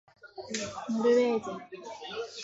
[0.89, 1.51] ノルウェー人